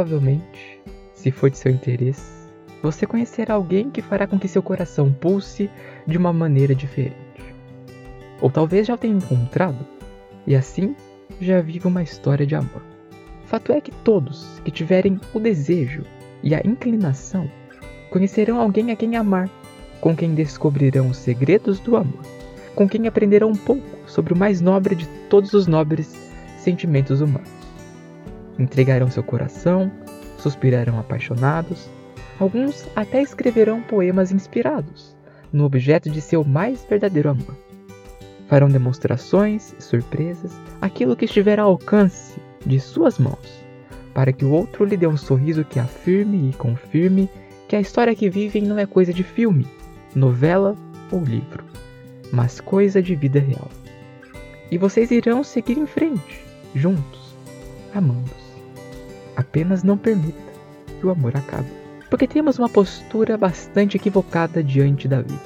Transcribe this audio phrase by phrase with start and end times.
[0.00, 0.80] provavelmente,
[1.12, 2.48] se for de seu interesse,
[2.82, 5.68] você conhecerá alguém que fará com que seu coração pulse
[6.06, 7.14] de uma maneira diferente.
[8.40, 9.86] Ou talvez já o tenha encontrado
[10.46, 10.96] e assim
[11.38, 12.82] já viva uma história de amor.
[13.44, 16.04] Fato é que todos que tiverem o desejo
[16.42, 17.50] e a inclinação
[18.08, 19.50] conhecerão alguém a quem amar,
[20.00, 22.24] com quem descobrirão os segredos do amor,
[22.74, 26.10] com quem aprenderão um pouco sobre o mais nobre de todos os nobres
[26.58, 27.59] sentimentos humanos.
[28.60, 29.90] Entregarão seu coração,
[30.38, 31.88] suspirarão apaixonados,
[32.40, 35.14] Alguns até escreverão poemas inspirados
[35.52, 37.54] no objeto de seu mais verdadeiro amor.
[38.48, 43.62] Farão demonstrações e surpresas, aquilo que estiver ao alcance de suas mãos,
[44.14, 47.28] para que o outro lhe dê um sorriso que afirme e confirme
[47.68, 49.66] que a história que vivem não é coisa de filme,
[50.14, 50.74] novela
[51.12, 51.62] ou livro,
[52.32, 53.68] mas coisa de vida real.
[54.70, 56.42] E vocês irão seguir em frente,
[56.74, 57.36] juntos,
[57.94, 58.39] amando-se.
[59.36, 60.38] Apenas não permita
[60.98, 65.40] que o amor acabe porque temos uma postura bastante equivocada diante da vida.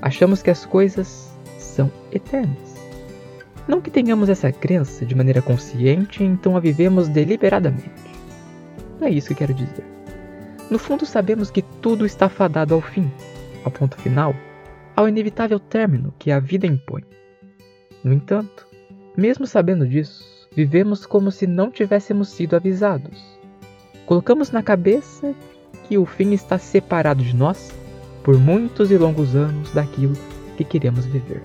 [0.00, 2.76] Achamos que as coisas são eternas.
[3.66, 7.90] Não que tenhamos essa crença de maneira consciente, então a vivemos deliberadamente.
[9.00, 9.84] Não é isso que quero dizer.
[10.70, 13.10] No fundo, sabemos que tudo está fadado ao fim,
[13.64, 14.34] ao ponto final,
[14.94, 17.02] ao inevitável término que a vida impõe.
[18.04, 18.68] No entanto,
[19.16, 20.24] mesmo sabendo disso,
[20.56, 23.38] vivemos como se não tivéssemos sido avisados.
[24.06, 25.34] Colocamos na cabeça
[25.86, 27.70] que o fim está separado de nós
[28.24, 30.14] por muitos e longos anos daquilo
[30.56, 31.42] que queremos viver.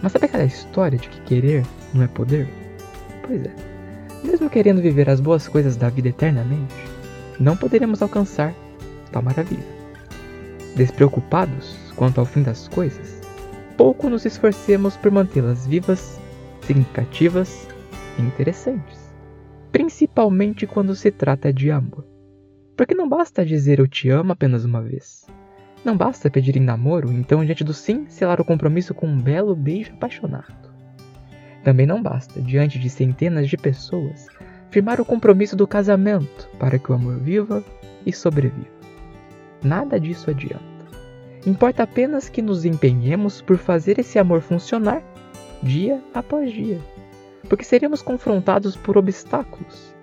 [0.00, 2.48] Mas sabe aquela história de que querer não é poder?
[3.26, 3.52] Pois é.
[4.22, 6.74] Mesmo querendo viver as boas coisas da vida eternamente,
[7.40, 8.54] não poderemos alcançar
[9.10, 9.66] tal maravilha.
[10.76, 13.20] Despreocupados quanto ao fim das coisas,
[13.76, 16.20] pouco nos esforcemos por mantê-las vivas,
[16.62, 17.66] significativas
[18.20, 19.14] interessantes,
[19.70, 22.06] principalmente quando se trata de amor.
[22.76, 25.26] Porque não basta dizer eu te amo apenas uma vez.
[25.84, 29.54] Não basta pedir em namoro, então diante do sim selar o compromisso com um belo
[29.54, 30.68] beijo apaixonado.
[31.64, 34.26] Também não basta, diante de centenas de pessoas,
[34.70, 37.64] firmar o compromisso do casamento para que o amor viva
[38.04, 38.78] e sobreviva.
[39.62, 40.62] Nada disso adianta.
[41.46, 45.02] Importa apenas que nos empenhemos por fazer esse amor funcionar
[45.62, 46.80] dia após dia,
[47.48, 49.94] porque seremos confrontados por obstáculos.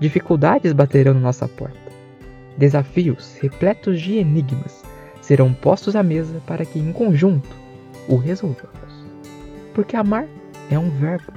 [0.00, 1.84] Dificuldades baterão na nossa porta
[2.56, 4.84] Desafios repletos de enigmas
[5.20, 7.48] serão postos à mesa para que, em conjunto,
[8.08, 9.04] o resolvamos.
[9.74, 10.26] Porque amar
[10.70, 11.32] é um verbo,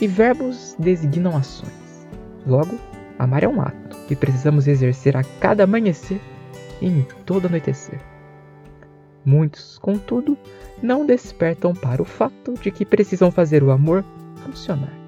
[0.00, 2.06] e verbos designam ações.
[2.46, 2.78] Logo,
[3.18, 6.20] amar é um ato que precisamos exercer a cada amanhecer
[6.80, 8.00] e em todo anoitecer.
[9.24, 10.38] Muitos, contudo,
[10.80, 14.04] não despertam para o fato de que precisam fazer o amor
[14.44, 14.99] funcionar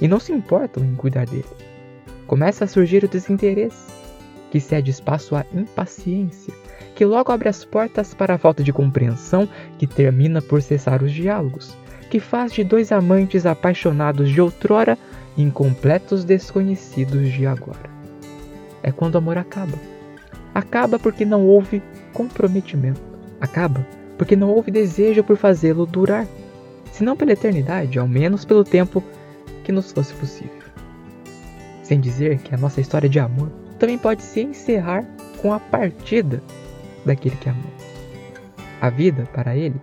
[0.00, 1.44] e não se importam em cuidar dele.
[2.26, 4.00] Começa a surgir o desinteresse
[4.50, 6.52] que cede espaço à impaciência,
[6.94, 11.12] que logo abre as portas para a falta de compreensão, que termina por cessar os
[11.12, 11.76] diálogos,
[12.10, 14.98] que faz de dois amantes apaixonados de outrora
[15.38, 17.88] incompletos desconhecidos de agora.
[18.82, 19.78] É quando o amor acaba.
[20.52, 21.80] Acaba porque não houve
[22.12, 23.00] comprometimento.
[23.40, 23.86] Acaba
[24.18, 26.26] porque não houve desejo por fazê-lo durar,
[26.92, 29.02] se não pela eternidade, ao menos pelo tempo
[29.64, 30.62] que nos fosse possível.
[31.82, 35.04] Sem dizer que a nossa história de amor também pode se encerrar
[35.40, 36.42] com a partida
[37.04, 37.72] daquele que amou.
[38.80, 39.80] A vida, para ele,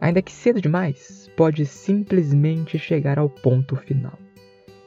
[0.00, 4.18] ainda que cedo demais, pode simplesmente chegar ao ponto final.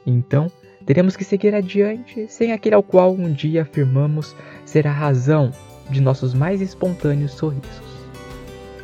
[0.06, 0.50] Então,
[0.84, 5.52] teremos que seguir adiante sem aquele ao qual um dia afirmamos ser a razão
[5.88, 7.90] de nossos mais espontâneos sorrisos.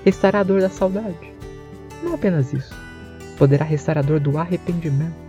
[0.05, 1.33] Restará a dor da saudade.
[2.03, 2.75] Não apenas isso,
[3.37, 5.26] poderá restar a dor do arrependimento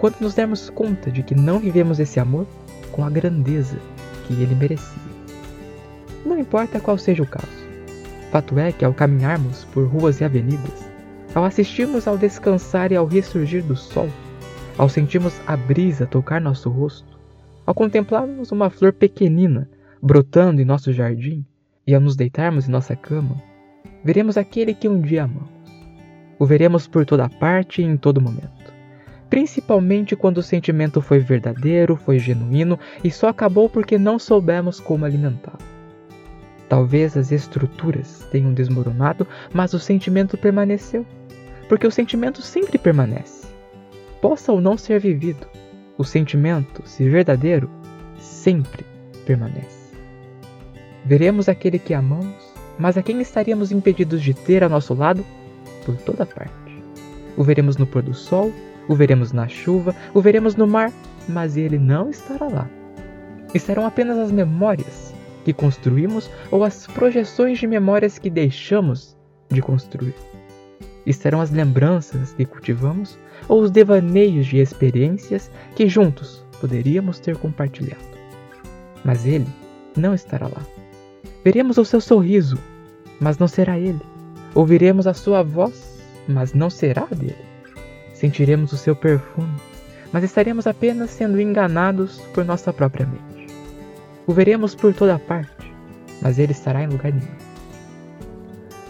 [0.00, 2.46] quando nos dermos conta de que não vivemos esse amor
[2.90, 3.78] com a grandeza
[4.26, 5.02] que ele merecia.
[6.24, 7.60] Não importa qual seja o caso.
[8.32, 10.88] Fato é que ao caminharmos por ruas e avenidas,
[11.34, 14.08] ao assistirmos ao descansar e ao ressurgir do sol,
[14.78, 17.18] ao sentirmos a brisa tocar nosso rosto,
[17.66, 19.68] ao contemplarmos uma flor pequenina
[20.02, 21.44] brotando em nosso jardim
[21.86, 23.36] e ao nos deitarmos em nossa cama,
[24.02, 25.50] veremos aquele que um dia amamos.
[26.38, 28.79] O veremos por toda parte e em todo momento
[29.30, 35.04] principalmente quando o sentimento foi verdadeiro, foi genuíno e só acabou porque não soubemos como
[35.04, 35.58] alimentá-lo.
[36.68, 41.06] Talvez as estruturas tenham desmoronado, mas o sentimento permaneceu,
[41.68, 43.46] porque o sentimento sempre permanece.
[44.20, 45.46] Possa ou não ser vivido,
[45.96, 47.70] o sentimento, se verdadeiro,
[48.18, 48.84] sempre
[49.24, 49.94] permanece.
[51.04, 55.24] Veremos aquele que amamos, mas a quem estaríamos impedidos de ter a nosso lado
[55.84, 56.52] por toda parte.
[57.36, 58.52] O veremos no pôr do sol,
[58.90, 60.92] o veremos na chuva, o veremos no mar,
[61.28, 62.68] mas ele não estará lá,
[63.54, 65.14] Estarão apenas as memórias
[65.44, 69.16] que construímos ou as projeções de memórias que deixamos
[69.48, 70.14] de construir.
[71.06, 73.16] Estarão as lembranças que cultivamos
[73.48, 78.02] ou os devaneios de experiências que juntos poderíamos ter compartilhado.
[79.04, 79.46] Mas ele
[79.96, 80.62] não estará lá.
[81.44, 82.58] Veremos o seu sorriso,
[83.20, 84.00] mas não será ele.
[84.54, 87.50] Ouviremos a sua voz, mas não será dele.
[88.20, 89.58] Sentiremos o seu perfume,
[90.12, 93.50] mas estaremos apenas sendo enganados por nossa própria mente.
[94.26, 95.72] O veremos por toda parte,
[96.20, 97.34] mas ele estará em lugar nenhum.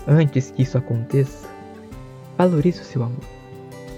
[0.09, 1.49] Antes que isso aconteça,
[2.37, 3.23] valorize o seu amor.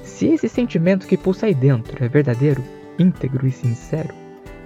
[0.05, 2.63] Se esse sentimento que pulsa aí dentro é verdadeiro,
[2.99, 4.15] íntegro e sincero,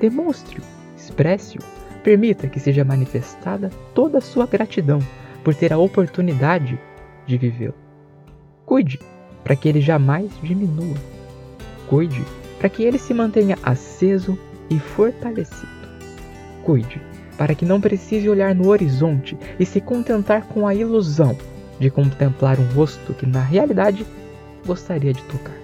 [0.00, 0.64] demonstre-o,
[0.96, 1.62] expresse-o,
[2.02, 4.98] permita que seja manifestada toda a sua gratidão
[5.44, 6.76] por ter a oportunidade
[7.24, 7.74] de vivê-lo.
[8.64, 8.98] Cuide
[9.46, 10.96] para que ele jamais diminua.
[11.86, 12.20] Cuide
[12.58, 14.36] para que ele se mantenha aceso
[14.68, 15.68] e fortalecido.
[16.64, 17.00] Cuide
[17.38, 21.38] para que não precise olhar no horizonte e se contentar com a ilusão
[21.78, 24.04] de contemplar um rosto que na realidade
[24.66, 25.54] gostaria de tocar.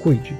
[0.00, 0.36] Cuide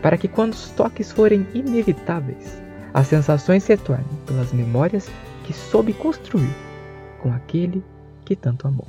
[0.00, 2.62] para que quando os toques forem inevitáveis,
[2.94, 5.10] as sensações se tornem pelas memórias
[5.42, 6.54] que soube construir
[7.18, 7.82] com aquele
[8.24, 8.86] que tanto amou.